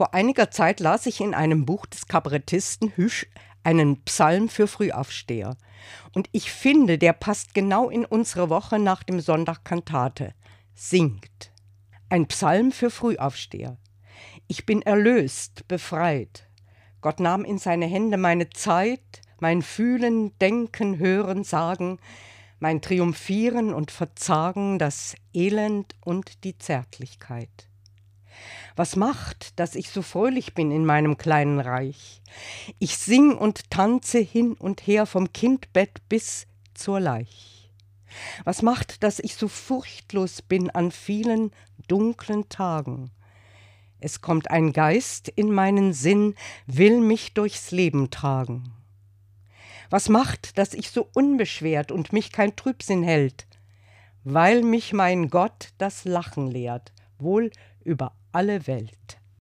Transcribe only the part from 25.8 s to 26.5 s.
und